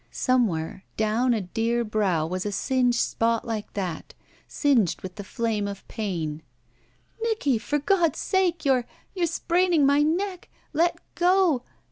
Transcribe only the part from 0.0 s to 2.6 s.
Somewhere— down a dear brow was a